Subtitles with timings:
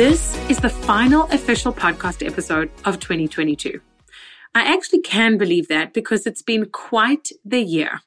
[0.00, 3.82] This is the final official podcast episode of 2022.
[4.54, 8.00] I actually can believe that because it's been quite the year.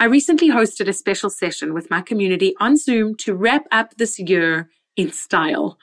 [0.00, 4.18] I recently hosted a special session with my community on Zoom to wrap up this
[4.18, 5.78] year in style.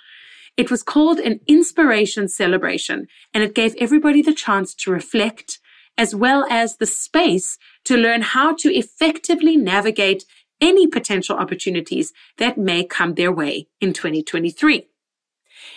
[0.57, 5.59] It was called an inspiration celebration and it gave everybody the chance to reflect
[5.97, 10.25] as well as the space to learn how to effectively navigate
[10.59, 14.89] any potential opportunities that may come their way in 2023.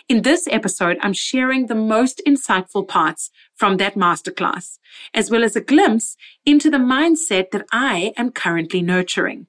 [0.08, 4.78] In this episode, I'm sharing the most insightful parts from that masterclass,
[5.12, 9.48] as well as a glimpse into the mindset that I am currently nurturing.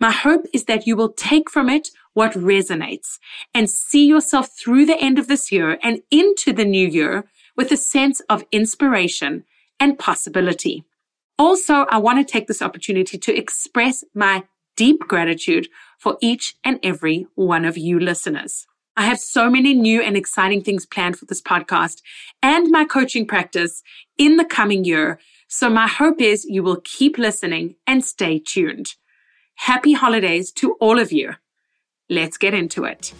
[0.00, 3.18] My hope is that you will take from it what resonates
[3.52, 7.70] and see yourself through the end of this year and into the new year with
[7.70, 9.44] a sense of inspiration
[9.78, 10.84] and possibility.
[11.38, 14.44] Also, I want to take this opportunity to express my
[14.76, 18.66] deep gratitude for each and every one of you listeners.
[18.98, 22.02] I have so many new and exciting things planned for this podcast
[22.42, 23.80] and my coaching practice
[24.18, 25.20] in the coming year.
[25.46, 28.96] So my hope is you will keep listening and stay tuned.
[29.54, 31.34] Happy holidays to all of you.
[32.10, 33.14] Let's get into it.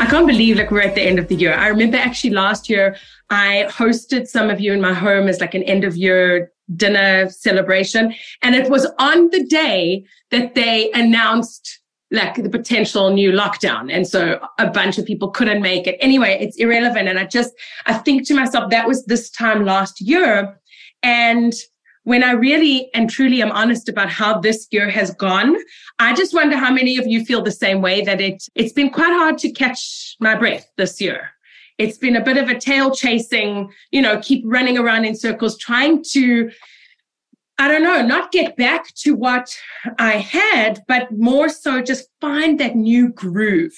[0.00, 1.54] I can't believe like we're at the end of the year.
[1.54, 2.96] I remember actually last year
[3.30, 7.28] I hosted some of you in my home as like an end of year dinner
[7.30, 8.14] celebration.
[8.42, 13.92] And it was on the day that they announced like the potential new lockdown.
[13.92, 15.96] And so a bunch of people couldn't make it.
[16.00, 17.08] Anyway, it's irrelevant.
[17.08, 17.52] And I just,
[17.86, 20.58] I think to myself, that was this time last year.
[21.02, 21.52] And
[22.04, 25.56] when I really and truly am honest about how this year has gone,
[25.98, 28.90] I just wonder how many of you feel the same way that it, it's been
[28.90, 31.32] quite hard to catch my breath this year.
[31.78, 35.58] It's been a bit of a tail chasing, you know, keep running around in circles,
[35.58, 36.50] trying to,
[37.58, 39.48] I don't know, not get back to what
[39.98, 43.74] I had, but more so just find that new groove.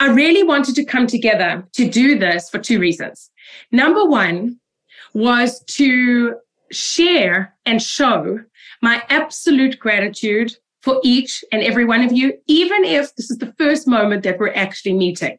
[0.00, 3.30] I really wanted to come together to do this for two reasons.
[3.72, 4.60] Number one
[5.14, 6.36] was to
[6.70, 8.40] share and show
[8.82, 13.54] my absolute gratitude for each and every one of you, even if this is the
[13.58, 15.38] first moment that we're actually meeting.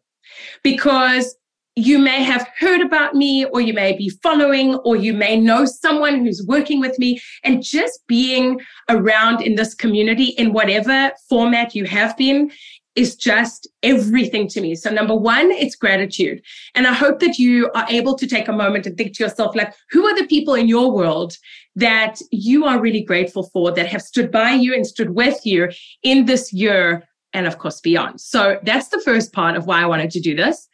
[0.64, 1.36] Because
[1.78, 5.64] you may have heard about me or you may be following or you may know
[5.64, 11.76] someone who's working with me and just being around in this community in whatever format
[11.76, 12.52] you have been
[12.96, 14.74] is just everything to me.
[14.74, 16.42] So number one, it's gratitude.
[16.74, 19.56] And I hope that you are able to take a moment and think to yourself,
[19.56, 21.38] like, who are the people in your world
[21.76, 25.70] that you are really grateful for that have stood by you and stood with you
[26.02, 28.20] in this year and of course beyond.
[28.20, 30.67] So that's the first part of why I wanted to do this.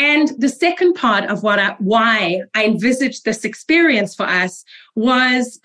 [0.00, 4.64] And the second part of what I, why I envisaged this experience for us
[4.96, 5.60] was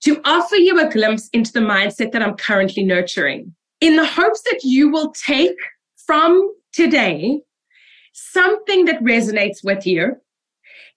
[0.00, 4.42] to offer you a glimpse into the mindset that I'm currently nurturing in the hopes
[4.42, 5.56] that you will take
[6.04, 7.40] from today
[8.12, 10.16] something that resonates with you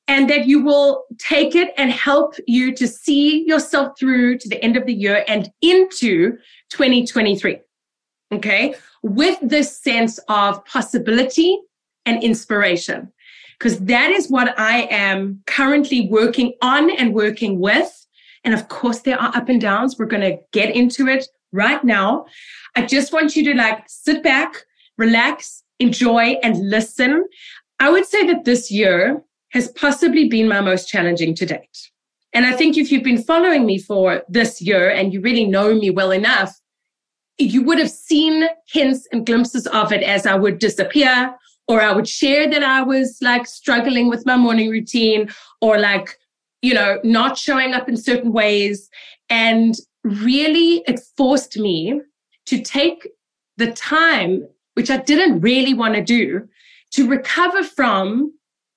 [0.08, 4.64] and that you will take it and help you to see yourself through to the
[4.64, 6.32] end of the year and into
[6.72, 7.60] 2023.
[8.34, 8.74] Okay.
[9.04, 11.60] With this sense of possibility
[12.06, 13.12] and inspiration.
[13.58, 18.06] Because that is what I am currently working on and working with.
[18.44, 19.98] And of course, there are up and downs.
[19.98, 22.26] We're going to get into it right now.
[22.76, 24.66] I just want you to like sit back,
[24.98, 27.26] relax, enjoy, and listen.
[27.80, 31.90] I would say that this year has possibly been my most challenging to date.
[32.34, 35.74] And I think if you've been following me for this year and you really know
[35.74, 36.60] me well enough,
[37.38, 41.34] you would have seen hints and glimpses of it as I would disappear
[41.68, 45.30] or I would share that I was like struggling with my morning routine
[45.62, 46.20] or like,
[46.62, 48.90] you know, not showing up in certain ways.
[49.30, 52.02] And really, it forced me
[52.46, 53.08] to take
[53.58, 56.48] the time, which I didn't really want to do,
[56.92, 58.34] to recover from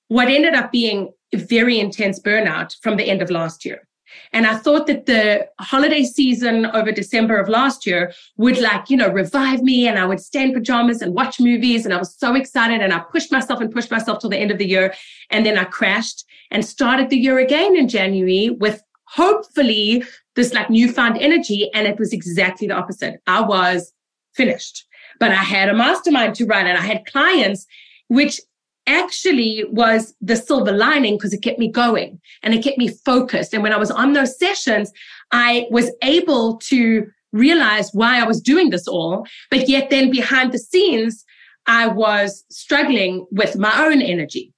[0.07, 3.87] what ended up being a very intense burnout from the end of last year.
[4.31, 8.97] And I thought that the holiday season over December of last year would like, you
[8.97, 11.85] know, revive me and I would stay in pajamas and watch movies.
[11.85, 14.51] And I was so excited and I pushed myself and pushed myself till the end
[14.51, 14.93] of the year.
[15.29, 20.03] And then I crashed and started the year again in January with hopefully
[20.35, 21.69] this like newfound energy.
[21.73, 23.21] And it was exactly the opposite.
[23.27, 23.91] I was
[24.35, 24.85] finished,
[25.19, 27.65] but I had a mastermind to run and I had clients,
[28.07, 28.39] which
[28.89, 33.53] actually was the silver lining because it kept me going and it kept me focused.
[33.53, 34.91] And when I was on those sessions,
[35.31, 39.25] I was able to realize why I was doing this all.
[39.51, 41.23] But yet then behind the scenes,
[41.67, 44.53] I was struggling with my own energy.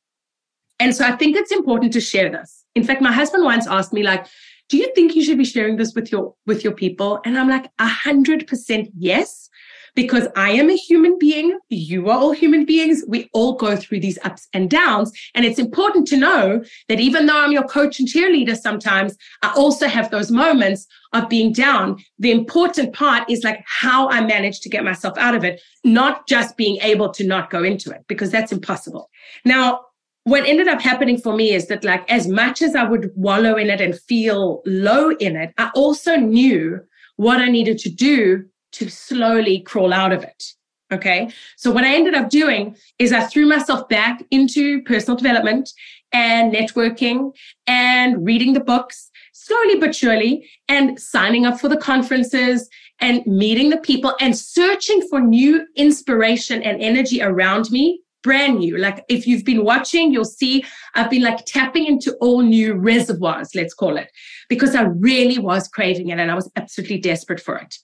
[0.80, 2.64] And so I think it's important to share this.
[2.74, 4.26] In fact, my husband once asked me, like,
[4.70, 7.20] do you think you should be sharing this with your with your people?
[7.26, 9.50] And I'm like, a hundred percent yes
[9.96, 11.58] because I am a human being.
[11.70, 13.04] You are all human beings.
[13.08, 15.12] We all go through these ups and downs.
[15.36, 19.54] And it's important to know that even though I'm your coach and cheerleader sometimes, I
[19.56, 21.98] also have those moments of being down.
[22.20, 26.28] The important part is like how I manage to get myself out of it, not
[26.28, 29.10] just being able to not go into it because that's impossible.
[29.44, 29.82] Now,
[30.24, 33.56] what ended up happening for me is that like as much as I would wallow
[33.56, 36.80] in it and feel low in it, I also knew
[37.16, 40.54] what I needed to do to slowly crawl out of it.
[40.92, 41.32] Okay.
[41.56, 45.70] So what I ended up doing is I threw myself back into personal development
[46.12, 47.34] and networking
[47.66, 52.70] and reading the books slowly but surely and signing up for the conferences
[53.00, 58.78] and meeting the people and searching for new inspiration and energy around me brand new.
[58.78, 60.64] Like if you've been watching, you'll see
[60.96, 64.12] I've been like tapping into all new reservoirs, let's call it,
[64.50, 67.76] because I really was craving it and I was absolutely desperate for it.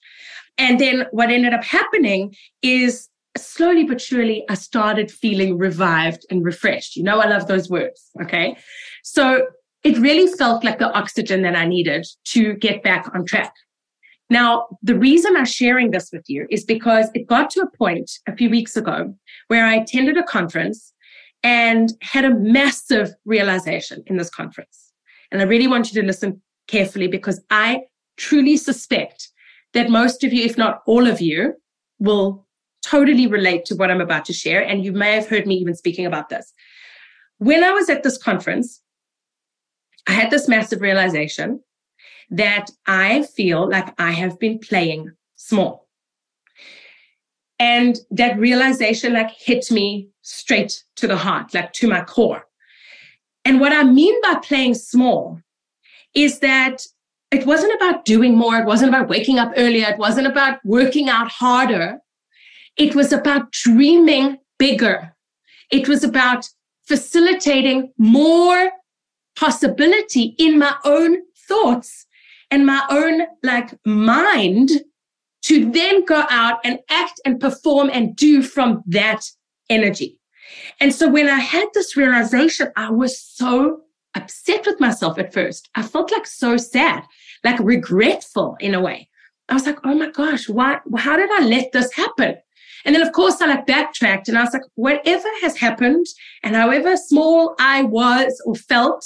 [0.57, 6.43] And then what ended up happening is slowly but surely I started feeling revived and
[6.43, 6.95] refreshed.
[6.95, 8.09] You know, I love those words.
[8.21, 8.57] Okay.
[9.03, 9.47] So
[9.83, 13.53] it really felt like the oxygen that I needed to get back on track.
[14.29, 18.11] Now, the reason I'm sharing this with you is because it got to a point
[18.27, 19.13] a few weeks ago
[19.47, 20.93] where I attended a conference
[21.43, 24.91] and had a massive realization in this conference.
[25.31, 27.83] And I really want you to listen carefully because I
[28.17, 29.29] truly suspect
[29.73, 31.53] that most of you, if not all of you,
[31.99, 32.45] will
[32.83, 34.61] totally relate to what I'm about to share.
[34.61, 36.53] And you may have heard me even speaking about this.
[37.37, 38.81] When I was at this conference,
[40.07, 41.61] I had this massive realization
[42.29, 45.87] that I feel like I have been playing small.
[47.59, 52.45] And that realization like hit me straight to the heart, like to my core.
[53.45, 55.41] And what I mean by playing small
[56.13, 56.81] is that
[57.31, 58.57] it wasn't about doing more.
[58.57, 59.87] It wasn't about waking up earlier.
[59.89, 61.99] It wasn't about working out harder.
[62.77, 65.15] It was about dreaming bigger.
[65.71, 66.47] It was about
[66.87, 68.71] facilitating more
[69.35, 72.06] possibility in my own thoughts
[72.51, 74.71] and my own like mind
[75.43, 79.23] to then go out and act and perform and do from that
[79.69, 80.19] energy.
[80.79, 83.81] And so when I had this realization, I was so
[84.15, 85.69] upset with myself at first.
[85.75, 87.03] I felt like so sad,
[87.43, 89.09] like regretful in a way.
[89.49, 92.35] I was like, oh my gosh, why, how did I let this happen?
[92.85, 96.05] And then, of course, I like backtracked and I was like, whatever has happened
[96.43, 99.05] and however small I was or felt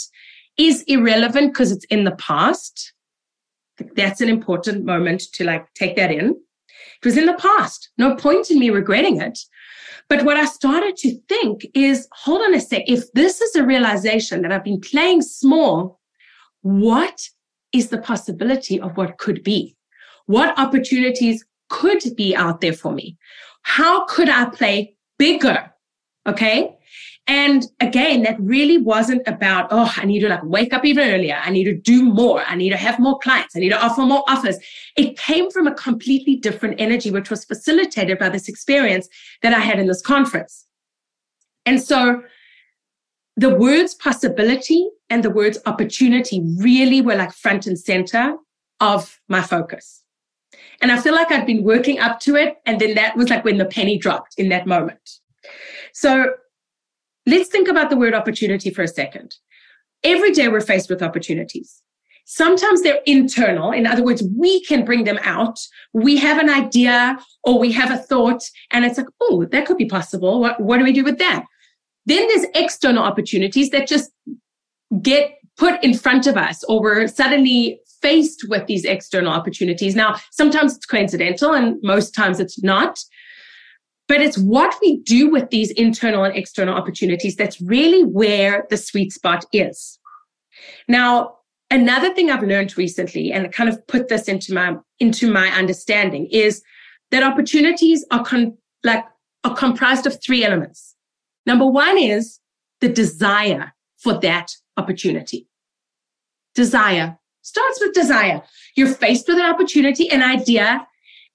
[0.58, 2.94] is irrelevant because it's in the past.
[3.95, 6.36] That's an important moment to like take that in.
[7.01, 7.89] It was in the past.
[7.98, 9.40] No point in me regretting it.
[10.09, 12.83] But what I started to think is hold on a sec.
[12.88, 16.00] If this is a realization that I've been playing small,
[16.61, 17.21] what
[17.71, 19.76] is the possibility of what could be?
[20.26, 23.18] What opportunities could be out there for me?
[23.64, 25.71] How could I play bigger?
[26.28, 26.78] Okay.
[27.33, 31.40] And again, that really wasn't about, oh, I need to like wake up even earlier.
[31.42, 32.44] I need to do more.
[32.45, 33.56] I need to have more clients.
[33.56, 34.57] I need to offer more offers.
[34.97, 39.07] It came from a completely different energy, which was facilitated by this experience
[39.44, 40.66] that I had in this conference.
[41.66, 42.21] And so
[43.38, 48.35] the words possibility and the words opportunity really were like front and center
[48.81, 50.04] of my focus.
[50.81, 52.57] And I feel like I'd been working up to it.
[52.66, 55.19] And then that was like when the penny dropped in that moment.
[55.94, 56.33] So
[57.25, 59.35] Let's think about the word opportunity for a second.
[60.04, 61.81] Every day we're faced with opportunities.
[62.25, 63.71] Sometimes they're internal.
[63.71, 65.59] In other words, we can bring them out.
[65.94, 69.78] We have an idea or we have a thought and it's like, oh, that could
[69.78, 70.40] be possible.
[70.40, 71.45] What, what do we do with that?
[72.06, 74.11] Then there's external opportunities that just
[75.01, 79.95] get put in front of us or we're suddenly faced with these external opportunities.
[79.95, 82.99] Now, sometimes it's coincidental and most times it's not.
[84.11, 88.75] But it's what we do with these internal and external opportunities that's really where the
[88.75, 89.99] sweet spot is.
[90.89, 91.37] Now,
[91.69, 96.27] another thing I've learned recently and kind of put this into my into my understanding
[96.30, 96.61] is
[97.11, 99.06] that opportunities are con- like
[99.45, 100.94] are comprised of three elements.
[101.45, 102.41] Number one is
[102.81, 105.47] the desire for that opportunity.
[106.53, 107.18] Desire.
[107.44, 108.41] starts with desire.
[108.75, 110.85] You're faced with an opportunity, an idea,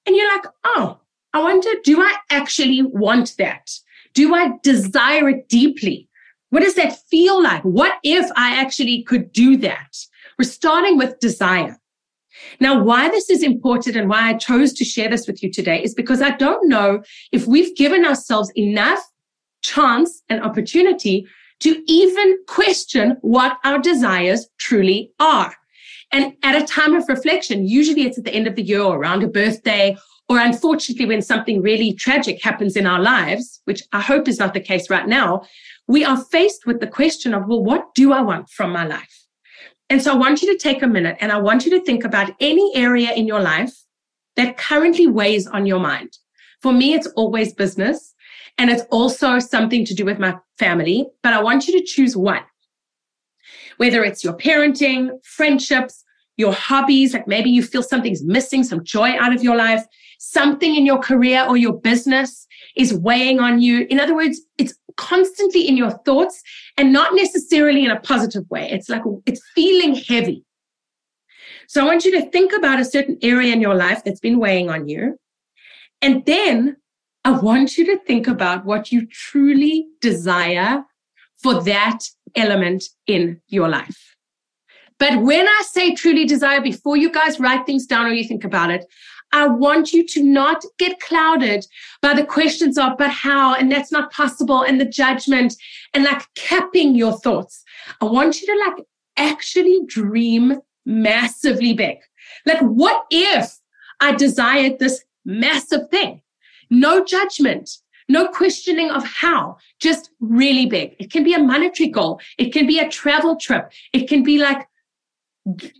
[0.04, 1.00] and you're like, oh,
[1.36, 3.70] I wonder, do I actually want that?
[4.14, 6.08] Do I desire it deeply?
[6.48, 7.62] What does that feel like?
[7.62, 9.98] What if I actually could do that?
[10.38, 11.76] We're starting with desire.
[12.58, 15.82] Now, why this is important and why I chose to share this with you today
[15.82, 17.02] is because I don't know
[17.32, 19.06] if we've given ourselves enough
[19.60, 21.26] chance and opportunity
[21.60, 25.54] to even question what our desires truly are.
[26.12, 28.96] And at a time of reflection, usually it's at the end of the year or
[28.96, 34.00] around a birthday, or unfortunately, when something really tragic happens in our lives, which I
[34.00, 35.42] hope is not the case right now,
[35.86, 39.26] we are faced with the question of, well, what do I want from my life?
[39.88, 42.04] And so I want you to take a minute and I want you to think
[42.04, 43.72] about any area in your life
[44.34, 46.18] that currently weighs on your mind.
[46.60, 48.12] For me, it's always business
[48.58, 52.16] and it's also something to do with my family, but I want you to choose
[52.16, 52.42] one.
[53.76, 56.02] Whether it's your parenting, friendships,
[56.36, 59.86] your hobbies, like maybe you feel something's missing, some joy out of your life,
[60.18, 62.46] something in your career or your business
[62.76, 63.86] is weighing on you.
[63.90, 66.42] In other words, it's constantly in your thoughts
[66.76, 68.70] and not necessarily in a positive way.
[68.70, 70.44] It's like it's feeling heavy.
[71.68, 74.38] So I want you to think about a certain area in your life that's been
[74.38, 75.18] weighing on you.
[76.00, 76.76] And then
[77.24, 80.84] I want you to think about what you truly desire
[81.42, 81.98] for that
[82.36, 84.16] element in your life.
[84.98, 88.44] But when I say truly desire, before you guys write things down or you think
[88.44, 88.86] about it,
[89.32, 91.66] I want you to not get clouded
[92.00, 95.54] by the questions of, but how, and that's not possible, and the judgment,
[95.94, 97.62] and like capping your thoughts.
[98.00, 101.98] I want you to like actually dream massively big.
[102.44, 103.58] Like, what if
[104.00, 106.22] I desired this massive thing?
[106.70, 107.70] No judgment,
[108.08, 110.94] no questioning of how, just really big.
[110.98, 112.20] It can be a monetary goal.
[112.38, 113.72] It can be a travel trip.
[113.92, 114.66] It can be like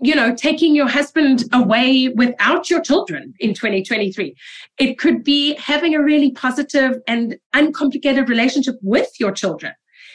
[0.01, 4.35] you know, taking your husband away without your children in 2023.
[4.79, 9.73] It could be having a really positive and uncomplicated relationship with your children.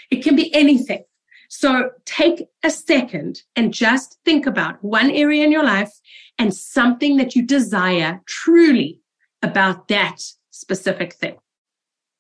[0.10, 1.03] It can be anything.
[1.50, 5.91] So take a second and just think about one area in your life
[6.39, 9.01] and something that you desire truly
[9.41, 11.36] about that specific thing.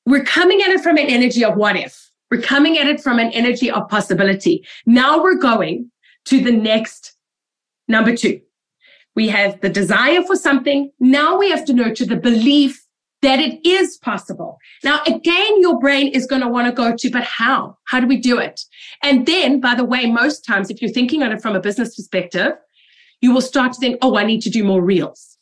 [0.05, 2.11] We're coming at it from an energy of what if.
[2.29, 4.65] We're coming at it from an energy of possibility.
[4.85, 5.91] Now we're going
[6.25, 7.15] to the next
[7.91, 8.39] Number two,
[9.17, 10.91] we have the desire for something.
[11.01, 12.87] Now we have to nurture the belief
[13.21, 14.57] that it is possible.
[14.81, 17.77] Now, again, your brain is going to want to go to, but how?
[17.83, 18.61] How do we do it?
[19.03, 21.95] And then, by the way, most times, if you're thinking on it from a business
[21.95, 22.53] perspective,
[23.19, 25.37] you will start to think, oh, I need to do more reels,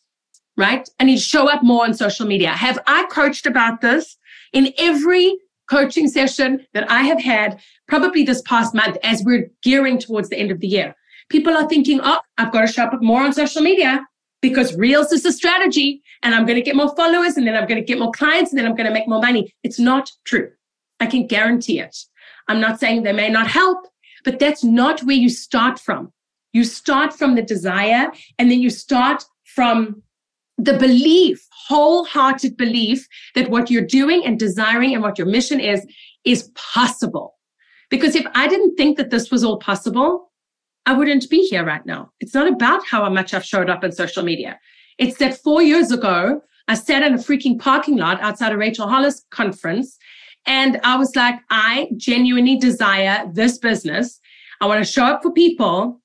[0.58, 0.90] right?
[1.00, 2.50] I need to show up more on social media.
[2.50, 4.18] Have I coached about this
[4.54, 5.38] in every
[5.70, 10.38] coaching session that I have had, probably this past month as we're gearing towards the
[10.38, 10.96] end of the year?
[11.30, 14.06] People are thinking, oh, I've got to show up more on social media
[14.42, 17.68] because Reels is a strategy and I'm going to get more followers and then I'm
[17.68, 19.54] going to get more clients and then I'm going to make more money.
[19.64, 20.50] It's not true.
[21.00, 21.96] I can guarantee it.
[22.48, 23.88] I'm not saying they may not help,
[24.26, 26.12] but that's not where you start from.
[26.52, 30.02] You start from the desire and then you start from
[30.58, 35.86] the belief, wholehearted belief that what you're doing and desiring and what your mission is,
[36.26, 37.36] is possible.
[37.90, 40.29] Because if I didn't think that this was all possible,
[40.90, 42.12] I wouldn't be here right now.
[42.20, 44.60] It's not about how much I've showed up on social media.
[44.98, 48.88] It's that four years ago, I sat in a freaking parking lot outside a Rachel
[48.88, 50.00] Hollis conference.
[50.48, 54.20] And I was like, I genuinely desire this business.
[54.62, 56.02] I want to show up for people.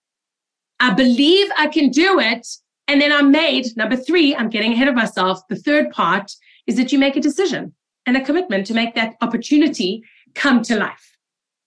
[0.81, 2.47] I believe I can do it.
[2.87, 5.41] And then I made number three, I'm getting ahead of myself.
[5.49, 6.31] The third part
[6.67, 7.73] is that you make a decision
[8.05, 11.13] and a commitment to make that opportunity come to life.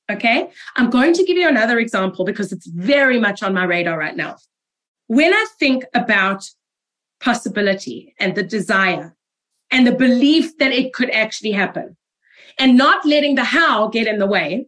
[0.09, 0.49] Okay.
[0.75, 4.15] I'm going to give you another example because it's very much on my radar right
[4.15, 4.37] now.
[5.07, 6.49] When I think about
[7.19, 9.15] possibility and the desire
[9.71, 11.97] and the belief that it could actually happen
[12.59, 14.67] and not letting the how get in the way,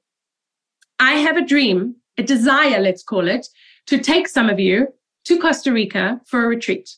[0.99, 3.47] I have a dream, a desire, let's call it,
[3.87, 4.89] to take some of you
[5.25, 6.89] to Costa Rica for a retreat.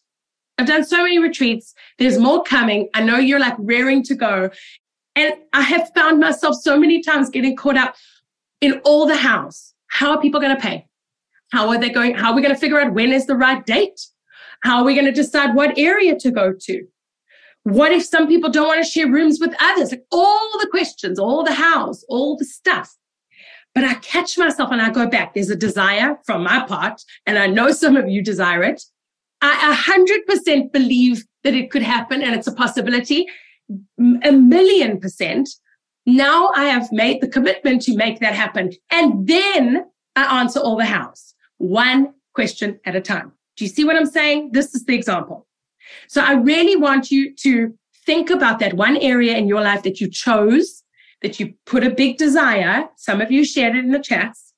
[0.57, 1.73] I've done so many retreats.
[1.99, 2.89] There's more coming.
[2.93, 4.49] I know you're like raring to go.
[5.15, 7.95] And I have found myself so many times getting caught up
[8.61, 9.73] in all the hows.
[9.87, 10.87] How are people going to pay?
[11.51, 12.15] How are they going?
[12.15, 13.99] How are we going to figure out when is the right date?
[14.63, 16.87] How are we going to decide what area to go to?
[17.63, 19.91] What if some people don't want to share rooms with others?
[19.91, 22.95] Like all the questions, all the hows, all the stuff.
[23.75, 25.33] But I catch myself and I go back.
[25.33, 28.83] There's a desire from my part, and I know some of you desire it.
[29.41, 33.27] I 100% believe that it could happen and it's a possibility,
[34.23, 35.49] a million percent.
[36.05, 38.71] Now I have made the commitment to make that happen.
[38.91, 41.35] And then I answer all the hows.
[41.57, 43.31] One question at a time.
[43.57, 44.51] Do you see what I'm saying?
[44.53, 45.47] This is the example.
[46.07, 47.73] So I really want you to
[48.05, 50.83] think about that one area in your life that you chose,
[51.21, 52.87] that you put a big desire.
[52.97, 54.53] Some of you shared it in the chats.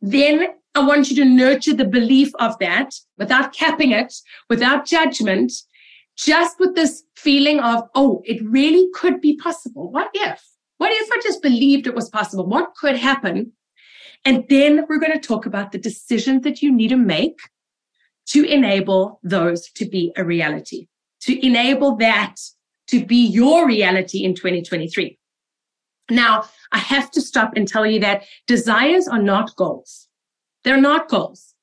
[0.00, 4.14] Then I want you to nurture the belief of that without capping it,
[4.48, 5.52] without judgment,
[6.16, 9.90] just with this feeling of, oh, it really could be possible.
[9.90, 10.42] What if?
[10.78, 12.46] What if I just believed it was possible?
[12.46, 13.52] What could happen?
[14.24, 17.38] And then we're going to talk about the decisions that you need to make
[18.26, 20.88] to enable those to be a reality,
[21.20, 22.36] to enable that
[22.88, 25.18] to be your reality in 2023.
[26.10, 30.08] Now, I have to stop and tell you that desires are not goals.
[30.64, 31.54] They're not goals.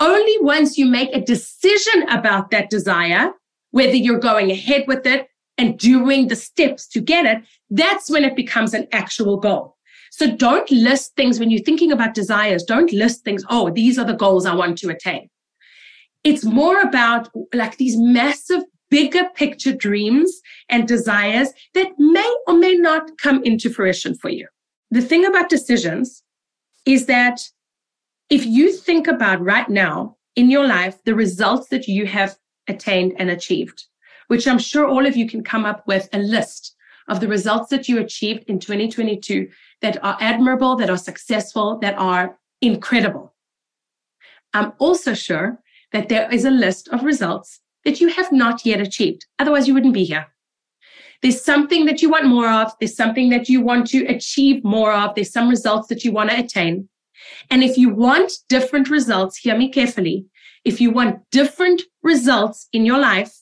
[0.00, 3.32] Only once you make a decision about that desire,
[3.70, 5.28] whether you're going ahead with it
[5.60, 9.76] and doing the steps to get it, that's when it becomes an actual goal.
[10.10, 12.64] So don't list things when you're thinking about desires.
[12.64, 13.44] Don't list things.
[13.50, 15.28] Oh, these are the goals I want to attain.
[16.24, 20.40] It's more about like these massive, bigger picture dreams
[20.70, 24.48] and desires that may or may not come into fruition for you.
[24.90, 26.22] The thing about decisions
[26.86, 27.42] is that
[28.30, 32.36] if you think about right now in your life, the results that you have
[32.66, 33.84] attained and achieved,
[34.30, 36.76] which I'm sure all of you can come up with a list
[37.08, 39.48] of the results that you achieved in 2022
[39.82, 43.34] that are admirable, that are successful, that are incredible.
[44.54, 45.60] I'm also sure
[45.90, 49.26] that there is a list of results that you have not yet achieved.
[49.40, 50.28] Otherwise, you wouldn't be here.
[51.22, 52.72] There's something that you want more of.
[52.78, 55.16] There's something that you want to achieve more of.
[55.16, 56.88] There's some results that you want to attain.
[57.50, 60.26] And if you want different results, hear me carefully.
[60.64, 63.39] If you want different results in your life,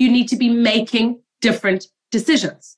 [0.00, 2.76] you need to be making different decisions.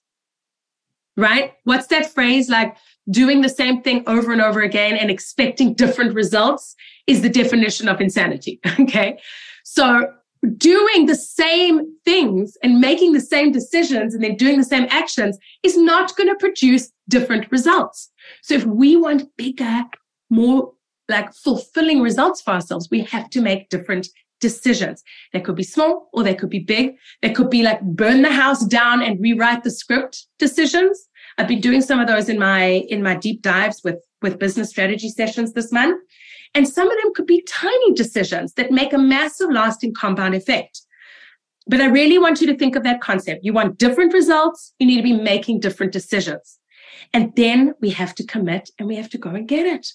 [1.17, 1.55] Right?
[1.65, 2.77] What's that phrase like
[3.11, 6.75] doing the same thing over and over again and expecting different results
[7.07, 8.61] is the definition of insanity.
[8.81, 9.19] Okay.
[9.65, 10.13] So
[10.57, 15.39] doing the same things and making the same decisions and then doing the same actions
[15.63, 18.11] is not going to produce different results.
[18.43, 19.85] So if we want bigger,
[20.31, 20.73] more
[21.09, 24.09] like fulfilling results for ourselves, we have to make different
[24.43, 25.03] decisions.
[25.33, 26.97] They could be small or they could be big.
[27.23, 31.09] They could be like burn the house down and rewrite the script decisions.
[31.39, 34.69] I've been doing some of those in my in my deep dives with with business
[34.69, 35.99] strategy sessions this month.
[36.55, 40.83] And some of them could be tiny decisions that make a massive lasting compound effect.
[41.67, 43.45] But I really want you to think of that concept.
[43.45, 46.59] You want different results, you need to be making different decisions.
[47.15, 49.87] And then we have to commit and we have to go and get it.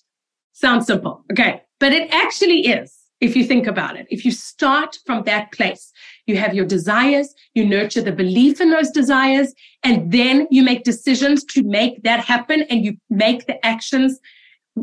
[0.53, 1.23] Sounds simple.
[1.31, 1.61] Okay.
[1.79, 4.07] But it actually is, if you think about it.
[4.09, 5.91] If you start from that place,
[6.27, 9.53] you have your desires, you nurture the belief in those desires,
[9.83, 14.19] and then you make decisions to make that happen and you make the actions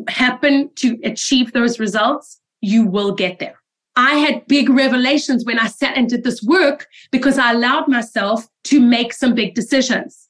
[0.09, 3.61] happen to achieve those results, you will get there.
[3.97, 8.49] I had big revelations when I sat and did this work because I allowed myself
[8.65, 10.29] to make some big decisions.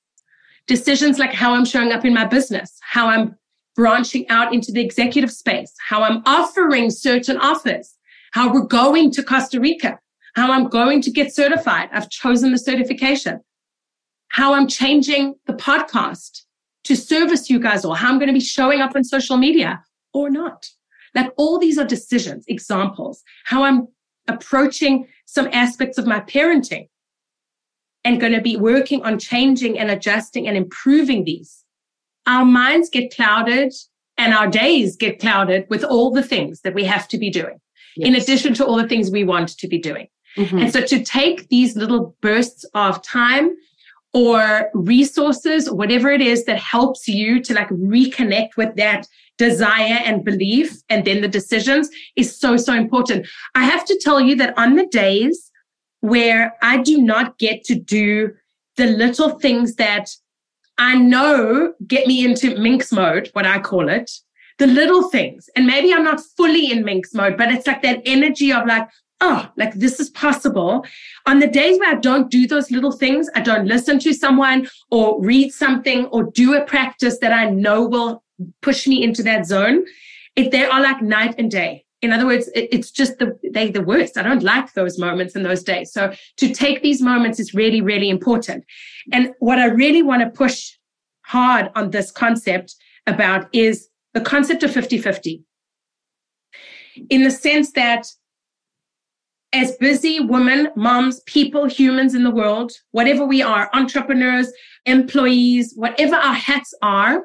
[0.67, 3.37] Decisions like how I'm showing up in my business, how I'm
[3.75, 7.95] branching out into the executive space, how I'm offering certain offers,
[8.33, 9.99] how we're going to Costa Rica,
[10.35, 11.89] how I'm going to get certified.
[11.93, 13.41] I've chosen the certification,
[14.29, 16.43] how I'm changing the podcast
[16.85, 19.83] to service you guys or how I'm going to be showing up on social media
[20.13, 20.69] or not.
[21.15, 23.89] Like all these are decisions, examples, how I'm
[24.29, 26.89] approaching some aspects of my parenting
[28.05, 31.64] and going to be working on changing and adjusting and improving these
[32.27, 33.73] our minds get clouded
[34.17, 37.61] and our days get clouded with all the things that we have to be doing,
[37.97, 38.09] yes.
[38.09, 40.09] in addition to all the things we want to be doing.
[40.37, 40.59] Mm-hmm.
[40.59, 43.55] And so to take these little bursts of time
[44.13, 49.07] or resources, whatever it is that helps you to like reconnect with that
[49.37, 53.27] desire and belief and then the decisions is so, so important.
[53.55, 55.51] I have to tell you that on the days
[56.01, 58.33] where I do not get to do
[58.77, 60.11] the little things that
[60.79, 64.11] I know get me into minx mode, what I call it,
[64.59, 65.49] the little things.
[65.57, 68.89] And maybe I'm not fully in minx mode, but it's like that energy of like,
[69.21, 70.85] oh, like this is possible.
[71.27, 74.69] On the days where I don't do those little things, I don't listen to someone
[74.91, 78.23] or read something or do a practice that I know will
[78.61, 79.85] push me into that zone.
[80.37, 81.84] If they are like night and day.
[82.05, 84.19] In other words, it's just the they the worst.
[84.19, 85.91] I don't like those moments and those days.
[85.91, 88.65] So to take these moments is really, really important.
[89.11, 90.73] And what I really want to push
[91.23, 92.75] hard on this concept
[93.07, 95.43] about is the concept of 50-50.
[97.09, 98.07] In the sense that
[99.55, 104.53] as busy women, moms, people, humans in the world, whatever we are, entrepreneurs,
[104.85, 107.25] employees, whatever our hats are,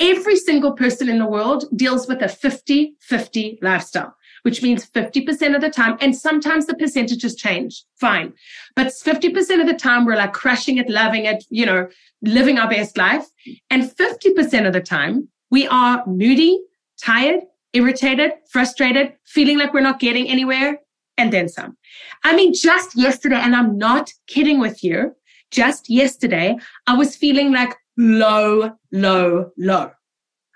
[0.00, 5.54] every single person in the world deals with a 50 50 lifestyle which means 50%
[5.54, 8.34] of the time, and sometimes the percentages change, fine.
[8.76, 11.88] But 50% of the time, we're like crushing it, loving it, you know,
[12.20, 13.24] living our best life.
[13.70, 16.60] And 50% of the time, we are moody,
[17.02, 17.40] tired,
[17.72, 20.78] irritated, frustrated, feeling like we're not getting anywhere,
[21.16, 21.78] and then some.
[22.22, 25.16] I mean, just yesterday, and I'm not kidding with you,
[25.52, 29.90] just yesterday, I was feeling like low, low, low.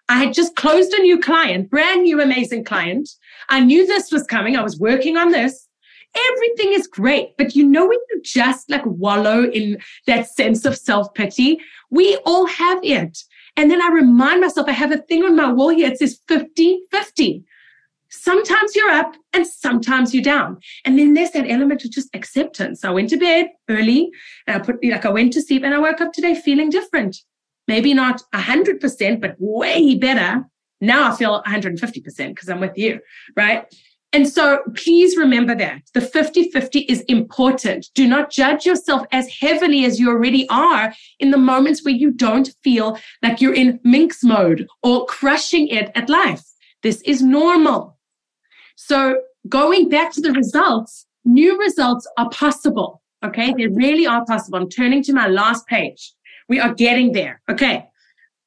[0.08, 3.08] I had just closed a new client, brand new, amazing client.
[3.50, 4.56] I knew this was coming.
[4.56, 5.68] I was working on this.
[6.32, 7.36] Everything is great.
[7.36, 12.16] But you know, when you just like wallow in that sense of self pity, we
[12.24, 13.18] all have it.
[13.56, 15.90] And then I remind myself, I have a thing on my wall here.
[15.90, 17.44] It says 50 50.
[18.10, 20.58] Sometimes you're up and sometimes you're down.
[20.84, 22.84] And then there's that element of just acceptance.
[22.84, 24.10] I went to bed early
[24.46, 27.16] and I put, like, I went to sleep and I woke up today feeling different
[27.68, 30.44] maybe not 100%, but way better.
[30.80, 32.98] Now I feel 150% because I'm with you,
[33.36, 33.72] right?
[34.14, 37.88] And so please remember that the 50 50 is important.
[37.94, 42.10] Do not judge yourself as heavily as you already are in the moments where you
[42.10, 46.42] don't feel like you're in minx mode or crushing it at life.
[46.82, 47.97] This is normal.
[48.80, 53.02] So going back to the results, new results are possible.
[53.24, 53.52] Okay.
[53.52, 54.56] They really are possible.
[54.60, 56.12] I'm turning to my last page.
[56.48, 57.42] We are getting there.
[57.50, 57.88] Okay.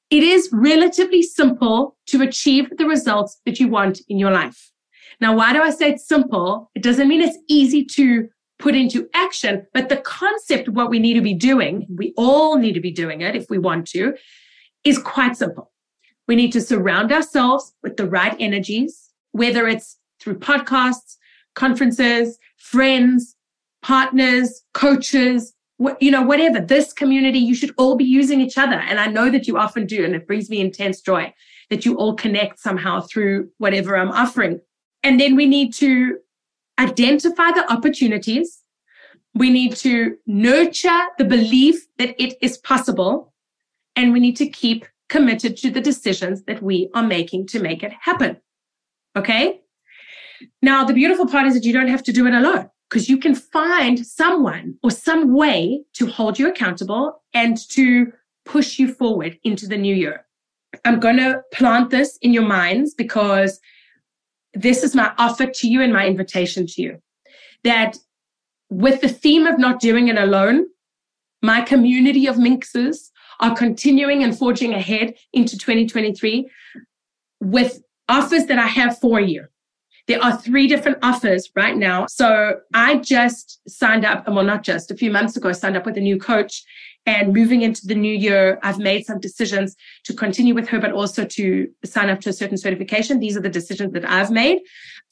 [0.09, 4.71] It is relatively simple to achieve the results that you want in your life.
[5.19, 6.71] Now, why do I say it's simple?
[6.75, 10.99] It doesn't mean it's easy to put into action, but the concept of what we
[10.99, 14.15] need to be doing, we all need to be doing it if we want to,
[14.85, 15.71] is quite simple.
[16.25, 21.17] We need to surround ourselves with the right energies, whether it's through podcasts,
[21.55, 23.35] conferences, friends,
[23.81, 25.53] partners, coaches,
[25.99, 28.75] you know, whatever, this community, you should all be using each other.
[28.75, 30.05] And I know that you often do.
[30.05, 31.33] And it brings me intense joy
[31.71, 34.61] that you all connect somehow through whatever I'm offering.
[35.03, 36.19] And then we need to
[36.77, 38.59] identify the opportunities.
[39.33, 43.33] We need to nurture the belief that it is possible.
[43.95, 47.81] And we need to keep committed to the decisions that we are making to make
[47.83, 48.37] it happen.
[49.15, 49.61] Okay.
[50.61, 53.17] Now, the beautiful part is that you don't have to do it alone because you
[53.17, 58.11] can find someone or some way to hold you accountable and to
[58.45, 60.25] push you forward into the new year.
[60.85, 63.59] I'm going to plant this in your minds because
[64.53, 67.01] this is my offer to you and my invitation to you
[67.63, 67.97] that
[68.69, 70.65] with the theme of not doing it alone,
[71.41, 76.49] my community of minxes are continuing and forging ahead into 2023
[77.39, 79.47] with offers that I have for you.
[80.11, 82.05] There are three different offers right now.
[82.07, 85.85] So I just signed up, well, not just a few months ago, I signed up
[85.85, 86.65] with a new coach.
[87.05, 90.91] And moving into the new year, I've made some decisions to continue with her, but
[90.91, 93.21] also to sign up to a certain certification.
[93.21, 94.59] These are the decisions that I've made,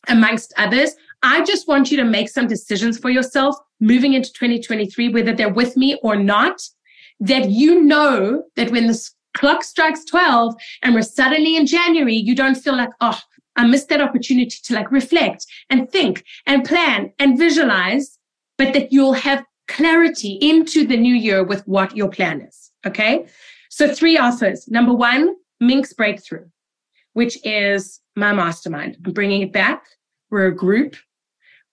[0.10, 0.92] amongst others.
[1.24, 5.48] I just want you to make some decisions for yourself moving into 2023, whether they're
[5.48, 6.60] with me or not,
[7.22, 12.36] that you know that when the clock strikes 12 and we're suddenly in January, you
[12.36, 13.18] don't feel like, oh,
[13.60, 18.18] I missed that opportunity to like reflect and think and plan and visualize,
[18.58, 22.72] but that you'll have clarity into the new year with what your plan is.
[22.88, 23.28] Okay.
[23.70, 24.70] So three offers.
[24.70, 26.46] Number one, Minx Breakthrough,
[27.14, 28.96] which is my mastermind.
[29.06, 29.84] I'm bringing it back.
[30.32, 30.96] We're a group.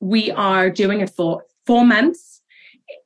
[0.00, 2.42] We are doing it for four months.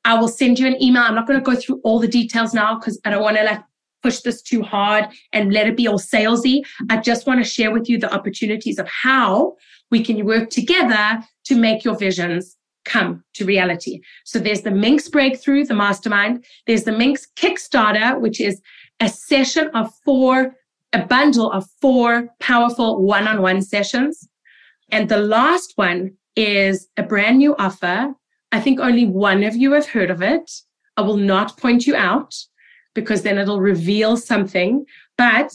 [0.06, 1.02] I will send you an email.
[1.02, 3.44] I'm not going to go through all the details now because I don't want to
[3.44, 3.62] like
[4.02, 6.62] push this too hard and let it be all salesy.
[6.88, 9.56] I just want to share with you the opportunities of how
[9.90, 14.00] we can work together to make your visions come to reality.
[14.24, 16.44] So there's the Minx Breakthrough, the mastermind.
[16.66, 18.60] There's the Minx Kickstarter, which is
[19.00, 20.54] a session of four,
[20.92, 24.28] a bundle of four powerful one on one sessions.
[24.90, 28.14] And the last one is a brand new offer.
[28.52, 30.50] I think only one of you have heard of it.
[30.96, 32.34] I will not point you out
[32.94, 34.84] because then it'll reveal something.
[35.16, 35.52] But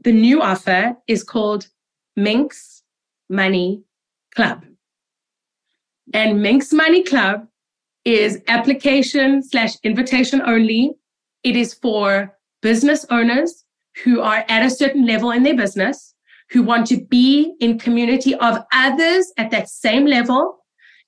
[0.00, 1.68] the new offer is called
[2.16, 2.82] Minx
[3.28, 3.82] Money
[4.34, 4.64] Club.
[6.14, 7.46] And Minx Money Club
[8.04, 10.92] is application slash invitation only.
[11.42, 13.64] It is for business owners
[14.04, 16.14] who are at a certain level in their business,
[16.50, 20.58] who want to be in community of others at that same level.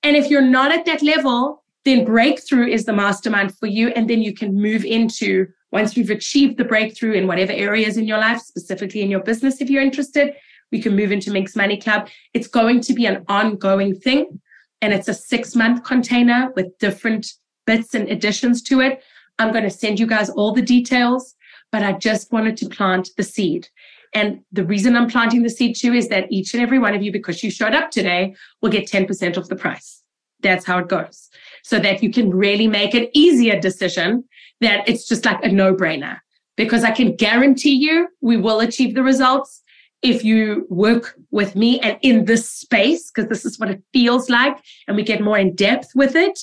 [0.03, 3.89] And if you're not at that level, then breakthrough is the mastermind for you.
[3.89, 8.05] And then you can move into once you've achieved the breakthrough in whatever areas in
[8.05, 10.33] your life, specifically in your business, if you're interested,
[10.71, 12.09] we can move into Minx Money Club.
[12.33, 14.39] It's going to be an ongoing thing.
[14.81, 17.27] And it's a six month container with different
[17.65, 19.03] bits and additions to it.
[19.37, 21.35] I'm going to send you guys all the details,
[21.71, 23.67] but I just wanted to plant the seed.
[24.13, 27.03] And the reason I'm planting the seed too is that each and every one of
[27.03, 30.01] you, because you showed up today, will get 10% off the price.
[30.41, 31.29] That's how it goes.
[31.63, 34.23] So that you can really make an easier decision
[34.61, 36.19] that it's just like a no brainer.
[36.57, 39.61] Because I can guarantee you we will achieve the results
[40.01, 44.29] if you work with me and in this space, because this is what it feels
[44.29, 46.39] like, and we get more in depth with it.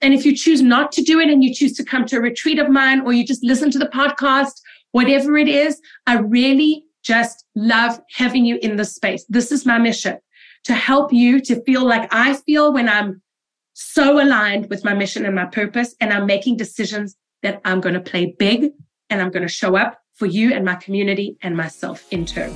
[0.00, 2.20] And if you choose not to do it and you choose to come to a
[2.20, 4.60] retreat of mine or you just listen to the podcast,
[4.92, 9.24] whatever it is, I really just love having you in this space.
[9.28, 10.18] This is my mission
[10.64, 13.22] to help you to feel like I feel when I'm
[13.74, 17.94] so aligned with my mission and my purpose, and I'm making decisions that I'm going
[17.94, 18.72] to play big
[19.08, 22.52] and I'm going to show up for you and my community and myself in turn.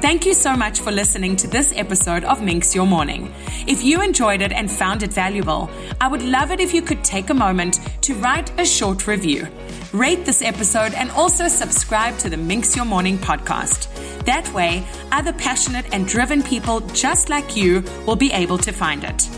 [0.00, 3.32] Thank you so much for listening to this episode of Minx Your Morning.
[3.68, 7.04] If you enjoyed it and found it valuable, I would love it if you could
[7.04, 9.46] take a moment to write a short review.
[9.92, 13.86] Rate this episode and also subscribe to the Minx Your Morning podcast.
[14.24, 19.04] That way, other passionate and driven people just like you will be able to find
[19.04, 19.37] it.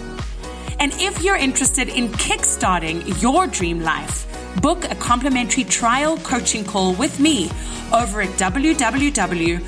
[0.81, 4.27] And if you're interested in kickstarting your dream life,
[4.61, 7.51] book a complimentary trial coaching call with me
[7.93, 9.61] over at www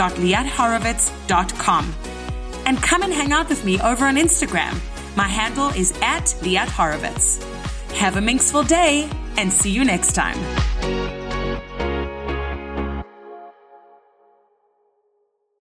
[0.00, 1.94] www.liathorowitz.com.
[2.66, 4.78] And come and hang out with me over on Instagram.
[5.16, 7.42] My handle is at Liat Horowitz.
[7.94, 10.38] Have a minxful day and see you next time.